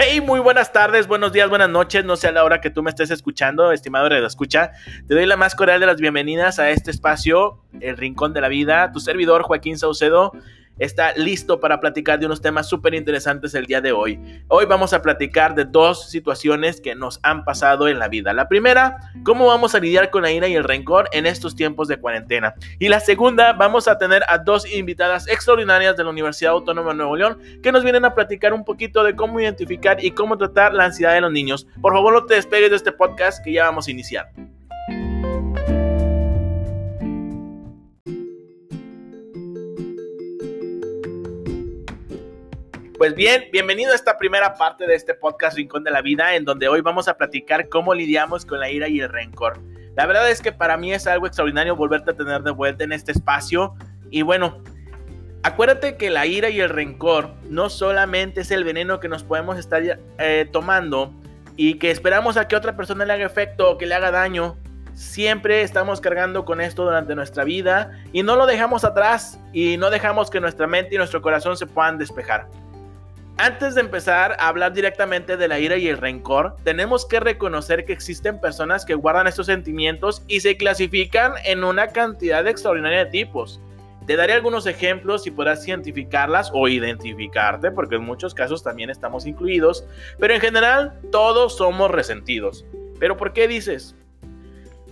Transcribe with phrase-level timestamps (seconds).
[0.00, 2.84] Hey, muy buenas tardes, buenos días, buenas noches, no sé a la hora que tú
[2.84, 4.70] me estés escuchando, estimado Radio Escucha.
[5.08, 8.46] Te doy la más cordial de las bienvenidas a este espacio, El Rincón de la
[8.46, 8.92] Vida.
[8.92, 10.30] Tu servidor, Joaquín Saucedo,
[10.78, 14.18] está listo para platicar de unos temas súper interesantes el día de hoy.
[14.48, 18.32] Hoy vamos a platicar de dos situaciones que nos han pasado en la vida.
[18.32, 21.88] La primera, cómo vamos a lidiar con la ira y el rencor en estos tiempos
[21.88, 22.54] de cuarentena.
[22.78, 26.96] Y la segunda, vamos a tener a dos invitadas extraordinarias de la Universidad Autónoma de
[26.96, 30.74] Nuevo León que nos vienen a platicar un poquito de cómo identificar y cómo tratar
[30.74, 31.66] la ansiedad de los niños.
[31.80, 34.30] Por favor, no te despegues de este podcast que ya vamos a iniciar.
[42.98, 46.44] Pues bien, bienvenido a esta primera parte de este podcast Rincón de la Vida, en
[46.44, 49.60] donde hoy vamos a platicar cómo lidiamos con la ira y el rencor.
[49.94, 52.90] La verdad es que para mí es algo extraordinario volverte a tener de vuelta en
[52.90, 53.76] este espacio.
[54.10, 54.64] Y bueno,
[55.44, 59.58] acuérdate que la ira y el rencor no solamente es el veneno que nos podemos
[59.58, 59.80] estar
[60.18, 61.14] eh, tomando
[61.56, 64.56] y que esperamos a que otra persona le haga efecto o que le haga daño.
[64.94, 69.88] Siempre estamos cargando con esto durante nuestra vida y no lo dejamos atrás y no
[69.88, 72.48] dejamos que nuestra mente y nuestro corazón se puedan despejar.
[73.40, 77.84] Antes de empezar a hablar directamente de la ira y el rencor, tenemos que reconocer
[77.84, 83.12] que existen personas que guardan estos sentimientos y se clasifican en una cantidad extraordinaria de
[83.12, 83.60] tipos.
[84.08, 89.24] Te daré algunos ejemplos y podrás identificarlas o identificarte, porque en muchos casos también estamos
[89.24, 89.84] incluidos,
[90.18, 92.66] pero en general todos somos resentidos.
[92.98, 93.94] ¿Pero por qué dices?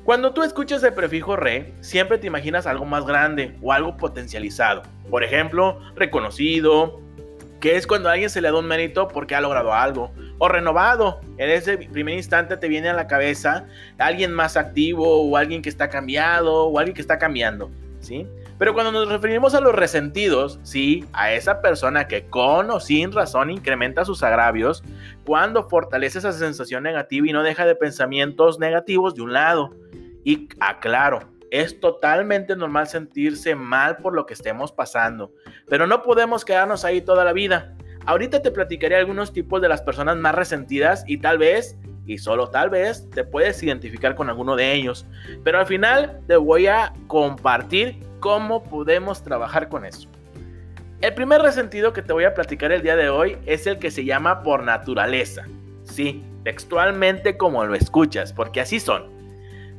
[0.04, 4.84] Cuando tú escuchas el prefijo re, siempre te imaginas algo más grande o algo potencializado.
[5.10, 7.00] Por ejemplo, reconocido,
[7.60, 10.48] que es cuando a alguien se le da un mérito porque ha logrado algo, o
[10.48, 11.20] renovado.
[11.38, 13.66] En ese primer instante te viene a la cabeza
[13.98, 18.26] alguien más activo, o alguien que está cambiado, o alguien que está cambiando, ¿sí?
[18.58, 23.12] Pero cuando nos referimos a los resentidos, sí, a esa persona que con o sin
[23.12, 24.82] razón incrementa sus agravios,
[25.26, 29.74] cuando fortalece esa sensación negativa y no deja de pensamientos negativos de un lado.
[30.24, 31.20] Y aclaro,
[31.50, 35.32] es totalmente normal sentirse mal por lo que estemos pasando,
[35.68, 37.76] pero no podemos quedarnos ahí toda la vida.
[38.06, 41.76] Ahorita te platicaré algunos tipos de las personas más resentidas y tal vez,
[42.06, 45.06] y solo tal vez, te puedes identificar con alguno de ellos.
[45.42, 50.08] Pero al final te voy a compartir cómo podemos trabajar con eso.
[51.00, 53.90] El primer resentido que te voy a platicar el día de hoy es el que
[53.90, 55.44] se llama por naturaleza.
[55.82, 59.15] Sí, textualmente como lo escuchas, porque así son.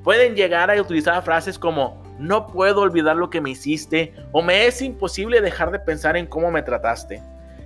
[0.07, 4.66] Pueden llegar a utilizar frases como no puedo olvidar lo que me hiciste o me
[4.66, 7.22] es imposible dejar de pensar en cómo me trataste.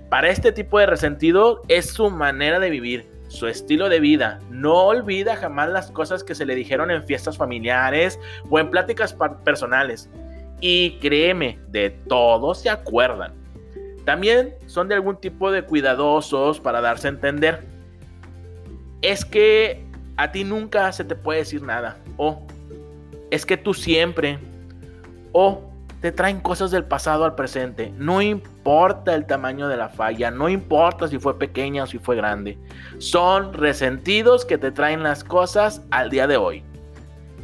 [0.08, 4.40] Para este tipo de resentido es su manera de vivir, su estilo de vida.
[4.50, 8.18] No olvida jamás las cosas que se le dijeron en fiestas familiares
[8.50, 10.10] o en pláticas personales.
[10.60, 13.34] Y créeme, de todo se acuerdan.
[14.04, 17.60] También son de algún tipo de cuidadosos para darse a entender.
[19.00, 19.86] Es que
[20.16, 21.98] a ti nunca se te puede decir nada.
[22.22, 22.40] O
[23.32, 24.38] es que tú siempre.
[25.32, 25.68] O
[26.00, 27.92] te traen cosas del pasado al presente.
[27.96, 32.14] No importa el tamaño de la falla, no importa si fue pequeña o si fue
[32.14, 32.58] grande.
[32.98, 36.62] Son resentidos que te traen las cosas al día de hoy.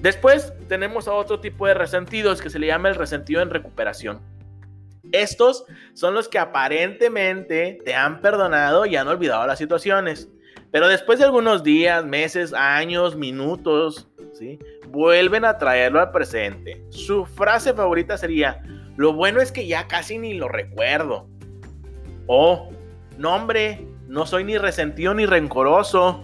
[0.01, 4.21] Después tenemos a otro tipo de resentidos que se le llama el resentido en recuperación.
[5.11, 10.29] Estos son los que aparentemente te han perdonado y han olvidado las situaciones.
[10.71, 14.59] Pero después de algunos días, meses, años, minutos, ¿sí?
[14.91, 16.83] vuelven a traerlo al presente.
[16.91, 18.63] Su frase favorita sería,
[18.97, 21.27] lo bueno es que ya casi ni lo recuerdo.
[22.27, 22.71] O,
[23.17, 26.23] no hombre, no soy ni resentido ni rencoroso.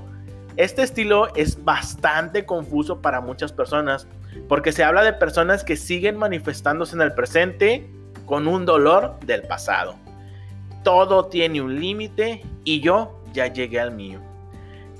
[0.56, 4.06] Este estilo es bastante confuso para muchas personas,
[4.48, 7.88] porque se habla de personas que siguen manifestándose en el presente
[8.26, 9.96] con un dolor del pasado.
[10.82, 14.20] Todo tiene un límite y yo ya llegué al mío.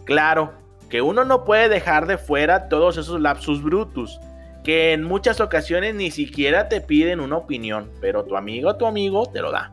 [0.04, 0.53] Claro,
[0.88, 4.20] que uno no puede dejar de fuera todos esos lapsus brutus,
[4.62, 8.87] que en muchas ocasiones ni siquiera te piden una opinión, pero tu amigo o tu
[8.87, 9.72] amigo te lo da.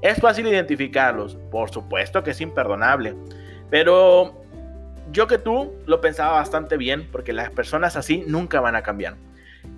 [0.00, 3.14] Es fácil identificarlos, por supuesto que es imperdonable,
[3.70, 4.42] pero
[5.12, 9.16] yo que tú lo pensaba bastante bien, porque las personas así nunca van a cambiar.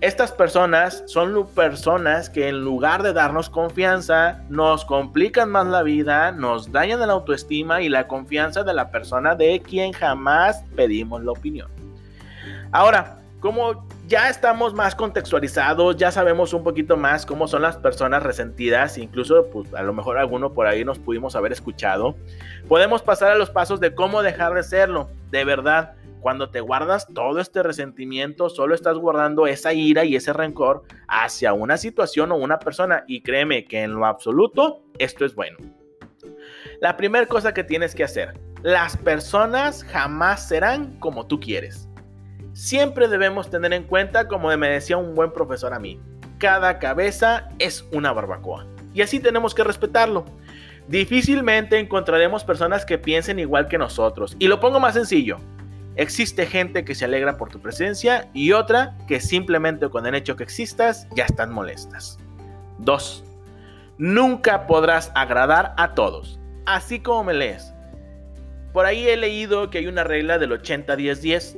[0.00, 6.32] Estas personas son personas que en lugar de darnos confianza, nos complican más la vida,
[6.32, 11.32] nos dañan la autoestima y la confianza de la persona de quien jamás pedimos la
[11.32, 11.70] opinión.
[12.72, 18.22] Ahora, como ya estamos más contextualizados, ya sabemos un poquito más cómo son las personas
[18.22, 22.16] resentidas, incluso pues, a lo mejor alguno por ahí nos pudimos haber escuchado,
[22.68, 25.92] podemos pasar a los pasos de cómo dejar de serlo, de verdad
[26.24, 31.52] cuando te guardas todo este resentimiento, solo estás guardando esa ira y ese rencor hacia
[31.52, 33.04] una situación o una persona.
[33.06, 35.58] Y créeme que en lo absoluto esto es bueno.
[36.80, 41.90] La primera cosa que tienes que hacer, las personas jamás serán como tú quieres.
[42.54, 46.00] Siempre debemos tener en cuenta, como me decía un buen profesor a mí,
[46.38, 48.66] cada cabeza es una barbacoa.
[48.94, 50.24] Y así tenemos que respetarlo.
[50.88, 54.36] Difícilmente encontraremos personas que piensen igual que nosotros.
[54.38, 55.36] Y lo pongo más sencillo.
[55.96, 60.34] Existe gente que se alegra por tu presencia y otra que simplemente con el hecho
[60.34, 62.18] que existas ya están molestas.
[62.78, 63.24] 2.
[63.98, 67.72] Nunca podrás agradar a todos, así como me lees.
[68.72, 71.56] Por ahí he leído que hay una regla del 80-10-10.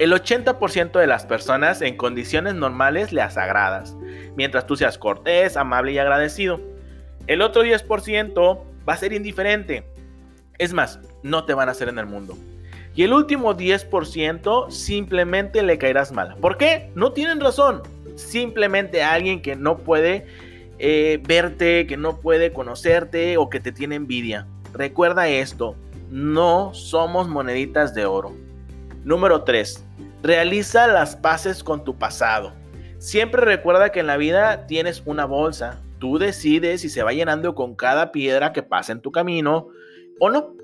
[0.00, 3.96] El 80% de las personas en condiciones normales les agradas,
[4.34, 6.60] mientras tú seas cortés, amable y agradecido.
[7.28, 9.84] El otro 10% va a ser indiferente.
[10.58, 12.36] Es más, no te van a hacer en el mundo.
[12.94, 16.36] Y el último 10% simplemente le caerás mal.
[16.40, 16.90] ¿Por qué?
[16.94, 17.82] No tienen razón.
[18.16, 20.26] Simplemente alguien que no puede
[20.78, 24.46] eh, verte, que no puede conocerte o que te tiene envidia.
[24.72, 25.76] Recuerda esto,
[26.10, 28.32] no somos moneditas de oro.
[29.04, 29.84] Número 3.
[30.22, 32.52] Realiza las paces con tu pasado.
[32.98, 35.80] Siempre recuerda que en la vida tienes una bolsa.
[35.98, 39.68] Tú decides si se va llenando con cada piedra que pasa en tu camino
[40.18, 40.54] o no.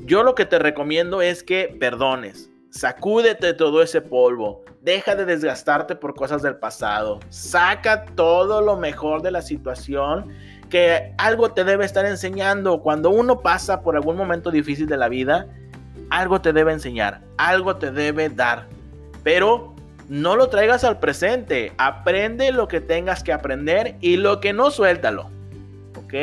[0.00, 2.50] Yo lo que te recomiendo es que perdones.
[2.70, 4.64] Sacúdete todo ese polvo.
[4.82, 7.20] Deja de desgastarte por cosas del pasado.
[7.30, 10.32] Saca todo lo mejor de la situación
[10.68, 12.82] que algo te debe estar enseñando.
[12.82, 15.48] Cuando uno pasa por algún momento difícil de la vida,
[16.10, 18.68] algo te debe enseñar, algo te debe dar.
[19.22, 19.74] Pero
[20.08, 21.72] no lo traigas al presente.
[21.78, 25.30] Aprende lo que tengas que aprender y lo que no, suéltalo.
[25.96, 26.14] ¿Ok?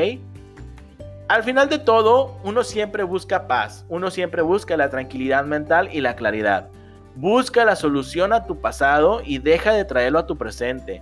[1.30, 6.02] Al final de todo, uno siempre busca paz, uno siempre busca la tranquilidad mental y
[6.02, 6.70] la claridad.
[7.16, 11.02] Busca la solución a tu pasado y deja de traerlo a tu presente.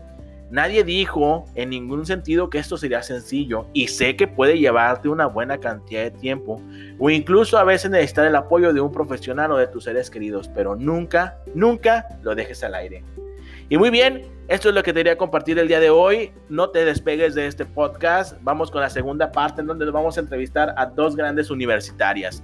[0.51, 5.25] Nadie dijo en ningún sentido que esto sería sencillo y sé que puede llevarte una
[5.25, 6.61] buena cantidad de tiempo
[6.99, 10.49] o incluso a veces necesitar el apoyo de un profesional o de tus seres queridos,
[10.49, 13.03] pero nunca, nunca lo dejes al aire.
[13.71, 16.33] Y muy bien, esto es lo que te quería compartir el día de hoy.
[16.49, 18.37] No te despegues de este podcast.
[18.41, 22.43] Vamos con la segunda parte en donde vamos a entrevistar a dos grandes universitarias.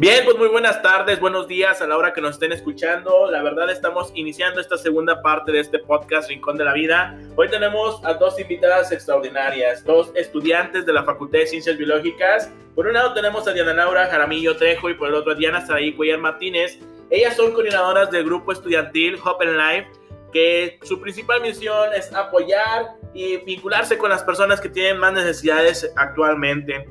[0.00, 3.30] Bien, pues muy buenas tardes, buenos días a la hora que nos estén escuchando.
[3.30, 7.20] La verdad estamos iniciando esta segunda parte de este podcast Rincón de la Vida.
[7.36, 12.50] Hoy tenemos a dos invitadas extraordinarias, dos estudiantes de la Facultad de Ciencias Biológicas.
[12.74, 15.66] Por un lado tenemos a Diana Laura Jaramillo Trejo y por el otro a Diana
[15.66, 16.78] Saraí Cuellar Martínez.
[17.10, 19.90] Ellas son coordinadoras del grupo estudiantil Hope and Life,
[20.32, 25.92] que su principal misión es apoyar y vincularse con las personas que tienen más necesidades
[25.94, 26.88] actualmente.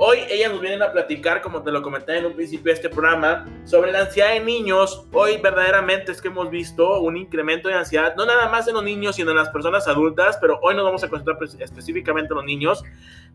[0.00, 2.88] Hoy ellas nos vienen a platicar, como te lo comenté en un principio de este
[2.88, 5.04] programa, sobre la ansiedad de niños.
[5.12, 8.84] Hoy verdaderamente es que hemos visto un incremento de ansiedad, no nada más en los
[8.84, 12.44] niños, sino en las personas adultas, pero hoy nos vamos a concentrar específicamente en los
[12.44, 12.84] niños,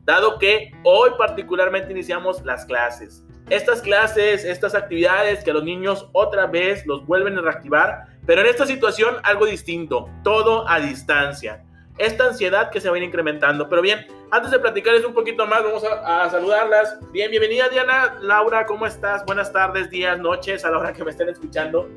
[0.06, 3.25] dado que hoy particularmente iniciamos las clases.
[3.50, 8.39] Estas clases, estas actividades que a los niños otra vez los vuelven a reactivar, pero
[8.39, 11.62] en esta situación algo distinto, todo a distancia
[11.98, 13.69] esta ansiedad que se va a ir incrementando.
[13.69, 16.98] Pero bien, antes de platicarles un poquito más, vamos a, saludarlas.
[17.12, 19.25] Bien, bienvenida Diana, Laura, ¿cómo estás?
[19.25, 21.90] Buenas tardes, días, noches, a la hora que me estén escuchando.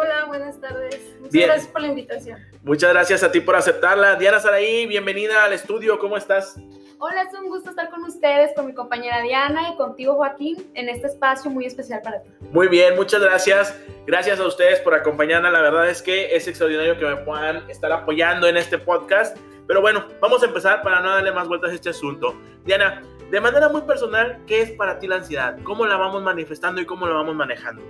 [0.00, 0.98] Hola, buenas tardes.
[1.20, 2.38] Muchas gracias por la invitación.
[2.62, 4.16] Muchas gracias a ti por aceptarla.
[4.16, 6.58] Diana Saraí, bienvenida al estudio, ¿cómo estás?
[6.98, 10.88] Hola, es un gusto estar con ustedes, con mi compañera Diana y contigo Joaquín en
[10.88, 12.30] este espacio muy especial para ti.
[12.50, 13.78] Muy bien, muchas gracias.
[14.06, 15.52] Gracias a ustedes por acompañarnos.
[15.52, 19.36] La verdad es que es extraordinario que me puedan estar apoyando en este podcast.
[19.66, 22.40] Pero bueno, vamos a empezar para no darle más vueltas a este asunto.
[22.64, 25.58] Diana, de manera muy personal, ¿qué es para ti la ansiedad?
[25.62, 27.82] ¿Cómo la vamos manifestando y cómo la vamos manejando?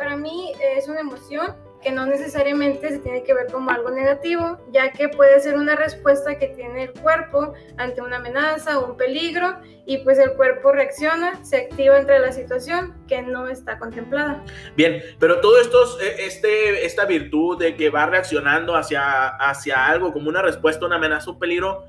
[0.00, 4.58] Para mí es una emoción que no necesariamente se tiene que ver como algo negativo,
[4.72, 8.96] ya que puede ser una respuesta que tiene el cuerpo ante una amenaza o un
[8.96, 14.42] peligro y pues el cuerpo reacciona, se activa entre la situación que no está contemplada.
[14.74, 20.14] Bien, pero todo esto, eh, este, esta virtud de que va reaccionando hacia, hacia algo
[20.14, 21.84] como una respuesta una amenaza un peligro,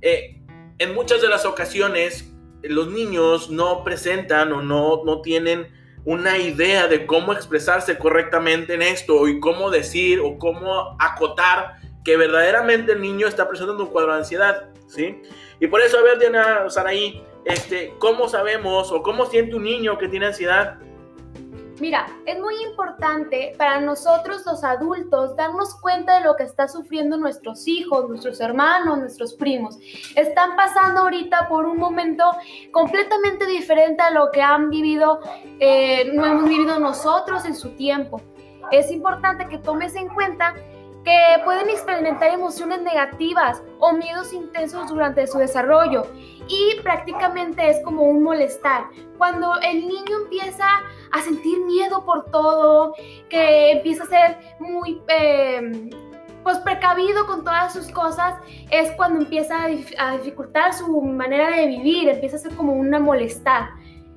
[0.00, 0.42] eh,
[0.80, 2.28] en muchas de las ocasiones
[2.64, 8.82] los niños no presentan o no, no tienen una idea de cómo expresarse correctamente en
[8.82, 14.12] esto y cómo decir o cómo acotar que verdaderamente el niño está presentando un cuadro
[14.12, 15.22] de ansiedad, ¿sí?
[15.60, 19.98] Y por eso, a ver, Diana Saraí, este, ¿cómo sabemos o cómo siente un niño
[19.98, 20.78] que tiene ansiedad?
[21.82, 27.16] Mira, es muy importante para nosotros los adultos darnos cuenta de lo que está sufriendo
[27.16, 29.80] nuestros hijos, nuestros hermanos, nuestros primos.
[30.14, 32.22] Están pasando ahorita por un momento
[32.70, 35.18] completamente diferente a lo que han vivido,
[35.58, 38.22] eh, no hemos vivido nosotros en su tiempo.
[38.70, 40.54] es importante que tomes en cuenta
[41.04, 46.06] que pueden experimentar emociones negativas o miedos intensos durante su desarrollo
[46.48, 48.84] y prácticamente es como un molestar.
[49.18, 50.66] Cuando el niño empieza
[51.10, 52.94] a sentir miedo por todo,
[53.28, 55.02] que empieza a ser muy...
[55.08, 55.90] Eh,
[56.42, 58.34] pues precavido con todas sus cosas,
[58.70, 63.70] es cuando empieza a, dificultar su manera de vivir, empieza a ser como una molestar.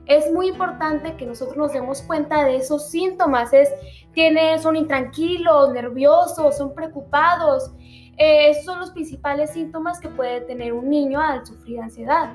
[0.05, 3.53] Es muy importante que nosotros nos demos cuenta de esos síntomas.
[3.53, 3.69] Es,
[4.15, 7.71] tiene, son intranquilos, nerviosos, son preocupados,
[8.17, 12.31] eh, esos son los principales síntomas que puede tener un niño al sufrir ansiedad.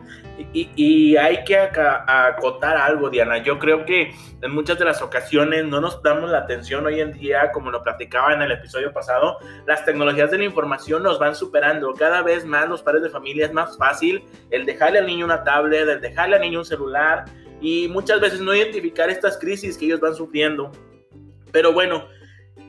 [0.52, 3.38] Y, hay que acotar algo, Diana.
[3.38, 7.12] Yo creo que en muchas de las ocasiones no nos damos la atención hoy en
[7.12, 11.34] día, como lo platicaba en el episodio pasado, las tecnologías de la información nos van
[11.34, 11.94] superando.
[11.94, 15.44] Cada vez más los padres de familia es más fácil el dejarle al niño una
[15.44, 17.24] tablet, el dejarle al niño un celular
[17.62, 20.70] y muchas veces no identificar estas crisis que ellos van sufriendo.
[21.52, 22.06] Pero bueno,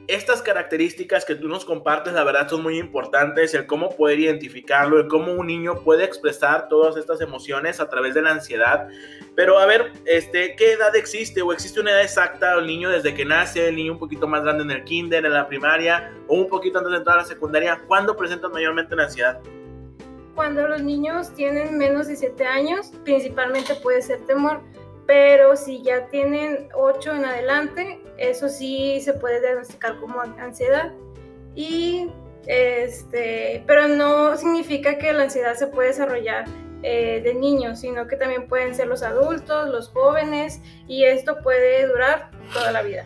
[0.07, 4.99] estas características que tú nos compartes, la verdad, son muy importantes, el cómo poder identificarlo,
[4.99, 8.87] el cómo un niño puede expresar todas estas emociones a través de la ansiedad.
[9.35, 11.41] Pero a ver, este, ¿qué edad existe?
[11.41, 12.55] ¿O existe una edad exacta?
[12.55, 15.33] El niño desde que nace, el niño un poquito más grande en el kinder, en
[15.33, 19.03] la primaria, o un poquito antes de entrar a la secundaria, ¿cuándo presentan mayormente la
[19.03, 19.39] ansiedad?
[20.35, 24.61] Cuando los niños tienen menos de 7 años, principalmente puede ser temor
[25.11, 30.93] pero si ya tienen 8 en adelante, eso sí se puede diagnosticar como ansiedad.
[31.53, 32.07] Y
[32.47, 36.45] este, pero no significa que la ansiedad se puede desarrollar
[36.81, 41.87] eh, de niños, sino que también pueden ser los adultos, los jóvenes, y esto puede
[41.87, 43.05] durar toda la vida.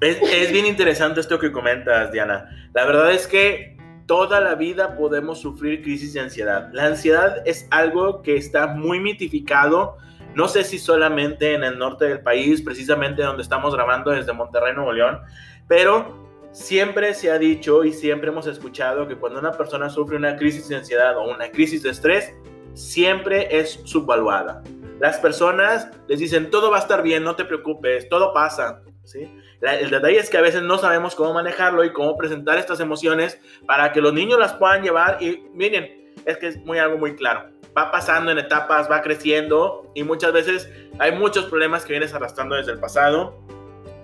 [0.00, 2.48] Es, es bien interesante esto que comentas, Diana.
[2.72, 6.70] La verdad es que toda la vida podemos sufrir crisis de ansiedad.
[6.72, 9.98] La ansiedad es algo que está muy mitificado
[10.38, 14.72] no sé si solamente en el norte del país, precisamente donde estamos grabando desde Monterrey,
[14.72, 15.18] Nuevo León,
[15.66, 20.36] pero siempre se ha dicho y siempre hemos escuchado que cuando una persona sufre una
[20.36, 22.32] crisis de ansiedad o una crisis de estrés,
[22.74, 24.62] siempre es subvaluada.
[25.00, 28.80] Las personas les dicen, todo va a estar bien, no te preocupes, todo pasa.
[29.02, 29.28] ¿sí?
[29.60, 33.40] el detalle es que a veces no sabemos cómo manejarlo y cómo presentar estas emociones
[33.66, 35.20] para que los niños las puedan llevar.
[35.20, 39.90] Y miren, es que es muy, algo muy claro va pasando en etapas, va creciendo
[39.94, 43.38] y muchas veces hay muchos problemas que vienes arrastrando desde el pasado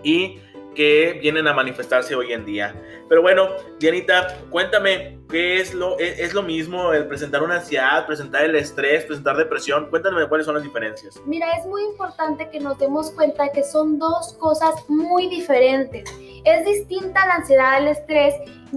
[0.03, 0.39] y
[0.75, 2.75] que vienen a manifestarse hoy en día.
[3.09, 8.07] Pero bueno, Dianita, cuéntame, ¿qué es lo, es, es, lo mismo el presentar una ansiedad,
[8.07, 9.91] presentar el estrés, presentar depresión?
[9.91, 11.21] Cuéntame cuáles son las diferencias.
[11.27, 16.09] Mira, es muy importante que nos demos cuenta que son dos cosas muy diferentes.
[16.45, 18.33] Es distinta la ansiedad al estrés,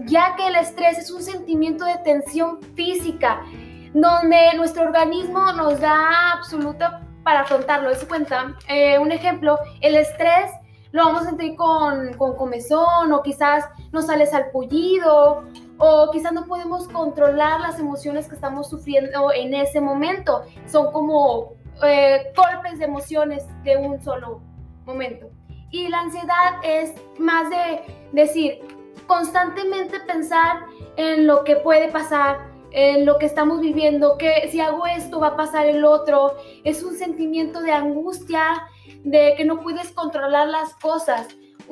[0.07, 3.45] ya que el estrés es un sentimiento de tensión física
[3.93, 7.91] donde nuestro organismo nos da absoluta para afrontarlo.
[7.91, 10.49] Es cuenta, eh, un ejemplo, el estrés
[10.91, 15.43] lo vamos a sentir con, con comezón o quizás nos sale salpullido
[15.77, 20.43] o quizás no podemos controlar las emociones que estamos sufriendo en ese momento.
[20.65, 21.53] Son como
[21.83, 24.41] eh, golpes de emociones de un solo
[24.85, 25.29] momento.
[25.69, 27.81] Y la ansiedad es más de
[28.13, 28.59] decir,
[29.05, 30.65] constantemente pensar
[30.95, 32.39] en lo que puede pasar,
[32.71, 36.83] en lo que estamos viviendo, que si hago esto va a pasar el otro, es
[36.83, 38.67] un sentimiento de angustia,
[39.03, 41.27] de que no puedes controlar las cosas.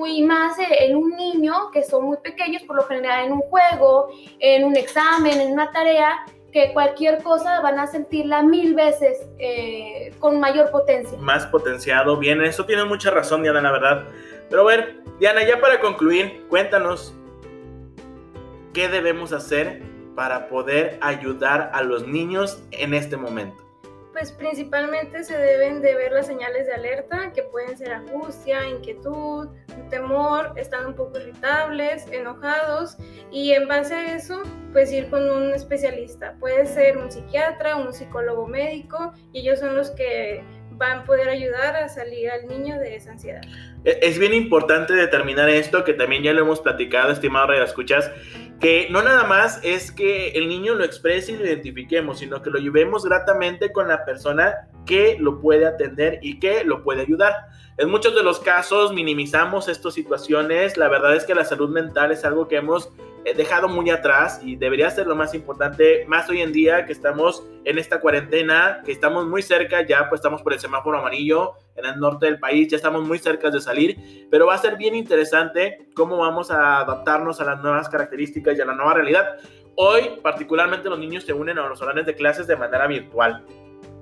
[0.05, 4.09] Y más en un niño, que son muy pequeños, por lo general en un juego,
[4.39, 6.25] en un examen, en una tarea,
[6.55, 11.17] que cualquier cosa van a sentirla mil veces eh, con mayor potencia.
[11.19, 14.03] Más potenciado, bien, eso tiene mucha razón, Diana, la verdad.
[14.49, 17.13] Pero a ver, Diana, ya para concluir, cuéntanos,
[18.73, 19.81] ¿qué debemos hacer
[20.15, 23.64] para poder ayudar a los niños en este momento?
[24.15, 29.49] Pues principalmente se deben de ver las señales de alerta, que pueden ser angustia, inquietud,
[29.89, 32.95] temor, están un poco irritables, enojados,
[33.29, 34.41] y en base a eso,
[34.71, 36.33] pues ir con un especialista.
[36.39, 40.41] Puede ser un psiquiatra, un psicólogo médico, y ellos son los que
[40.77, 43.41] van a poder ayudar a salir al niño de esa ansiedad.
[43.83, 48.09] E, es bien importante determinar esto, que también ya lo hemos platicado, estimado Radio Escuchas,
[48.59, 52.49] que no nada más es que el niño lo exprese y lo identifiquemos, sino que
[52.49, 57.47] lo llevemos gratamente con la persona que lo puede atender y que lo puede ayudar.
[57.77, 62.11] En muchos de los casos minimizamos estas situaciones, la verdad es que la salud mental
[62.11, 62.91] es algo que hemos
[63.33, 67.43] dejado muy atrás y debería ser lo más importante, más hoy en día que estamos
[67.63, 71.85] en esta cuarentena, que estamos muy cerca, ya pues estamos por el semáforo amarillo en
[71.85, 74.95] el norte del país, ya estamos muy cerca de salir, pero va a ser bien
[74.95, 79.37] interesante cómo vamos a adaptarnos a las nuevas características y a la nueva realidad.
[79.75, 83.43] Hoy, particularmente los niños se unen a los horarios de clases de manera virtual.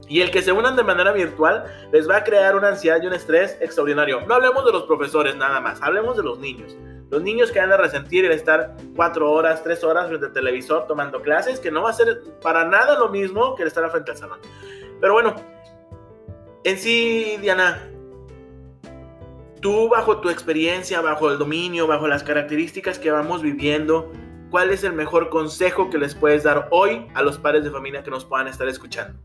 [0.07, 3.07] Y el que se unan de manera virtual les va a crear una ansiedad y
[3.07, 4.21] un estrés extraordinario.
[4.27, 6.75] No hablemos de los profesores nada más, hablemos de los niños.
[7.13, 10.87] Los niños que van a resentir el estar cuatro horas, tres horas frente al televisor
[10.87, 14.09] tomando clases, que no va a ser para nada lo mismo que el estar frente
[14.09, 14.39] al salón.
[14.99, 15.35] Pero bueno,
[16.63, 17.87] en sí, Diana,
[19.61, 24.11] tú bajo tu experiencia, bajo el dominio, bajo las características que vamos viviendo,
[24.49, 28.01] ¿cuál es el mejor consejo que les puedes dar hoy a los padres de familia
[28.01, 29.19] que nos puedan estar escuchando?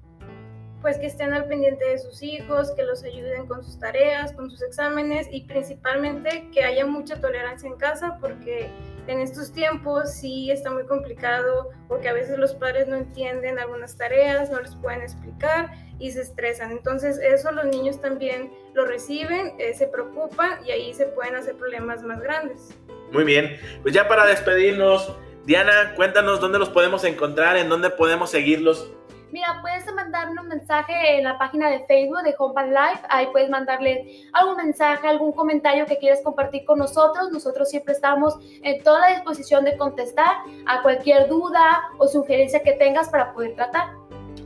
[0.80, 4.50] Pues que estén al pendiente de sus hijos, que los ayuden con sus tareas, con
[4.50, 8.70] sus exámenes y principalmente que haya mucha tolerancia en casa porque
[9.08, 13.96] en estos tiempos sí está muy complicado porque a veces los padres no entienden algunas
[13.96, 16.70] tareas, no les pueden explicar y se estresan.
[16.70, 21.56] Entonces eso los niños también lo reciben, eh, se preocupan y ahí se pueden hacer
[21.56, 22.68] problemas más grandes.
[23.10, 28.30] Muy bien, pues ya para despedirnos, Diana, cuéntanos dónde los podemos encontrar, en dónde podemos
[28.30, 28.92] seguirlos.
[29.30, 33.06] Mira, puedes mandarme un mensaje en la página de Facebook de Homepad Life.
[33.10, 37.30] Ahí puedes mandarle algún mensaje, algún comentario que quieras compartir con nosotros.
[37.30, 42.72] Nosotros siempre estamos en toda la disposición de contestar a cualquier duda o sugerencia que
[42.72, 43.90] tengas para poder tratar.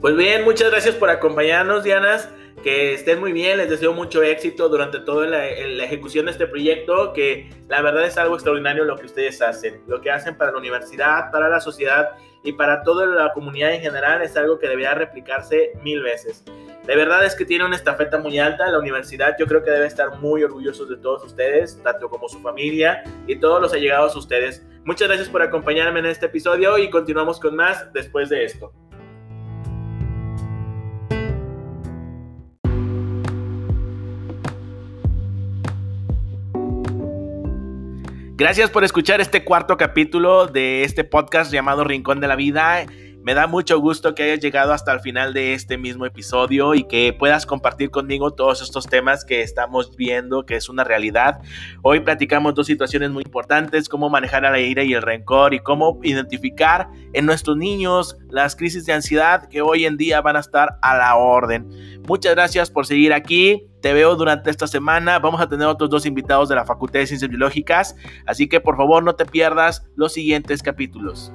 [0.02, 2.28] Pues bien, muchas gracias por acompañarnos, Dianas.
[2.64, 7.12] Que estén muy bien, les deseo mucho éxito durante toda la, ejecución de este proyecto,
[7.12, 10.58] que la verdad es algo extraordinario lo que ustedes hacen, lo que hacen para la
[10.58, 14.92] universidad, para la sociedad y para toda la comunidad en general es algo que debería
[14.94, 16.44] replicarse mil veces.
[16.84, 18.68] De verdad es que tiene una estafeta muy alta.
[18.72, 22.40] La universidad yo creo que debe estar muy orgullosos de todos ustedes, tanto como su
[22.40, 24.66] familia y todos los allegados a ustedes.
[24.84, 28.72] Muchas gracias por acompañarme en este episodio y continuamos con más después de esto.
[38.42, 42.84] Gracias por escuchar este cuarto capítulo de este podcast llamado Rincón de la Vida.
[43.22, 46.82] Me da mucho gusto que hayas llegado hasta el final de este mismo episodio y
[46.82, 51.40] que puedas compartir conmigo todos estos temas que estamos viendo, que es una realidad.
[51.82, 55.60] Hoy platicamos dos situaciones muy importantes, cómo manejar a la ira y el rencor y
[55.60, 60.40] cómo identificar en nuestros niños las crisis de ansiedad que hoy en día van a
[60.40, 62.02] estar a la orden.
[62.08, 63.68] Muchas gracias por seguir aquí.
[63.82, 65.20] Te veo durante esta semana.
[65.20, 67.94] Vamos a tener otros dos invitados de la Facultad de Ciencias Biológicas.
[68.26, 71.32] Así que por favor no te pierdas los siguientes capítulos.